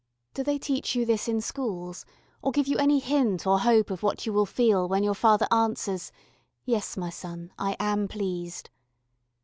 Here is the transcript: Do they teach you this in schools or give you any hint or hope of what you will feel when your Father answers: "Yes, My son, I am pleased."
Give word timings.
Do 0.33 0.41
they 0.43 0.57
teach 0.57 0.95
you 0.95 1.05
this 1.05 1.27
in 1.27 1.41
schools 1.41 2.05
or 2.41 2.51
give 2.51 2.65
you 2.65 2.75
any 2.79 2.97
hint 2.97 3.45
or 3.45 3.59
hope 3.59 3.91
of 3.91 4.01
what 4.01 4.25
you 4.25 4.33
will 4.33 4.47
feel 4.47 4.87
when 4.89 5.03
your 5.03 5.13
Father 5.13 5.47
answers: 5.51 6.11
"Yes, 6.65 6.97
My 6.97 7.11
son, 7.11 7.53
I 7.59 7.75
am 7.79 8.07
pleased." 8.07 8.71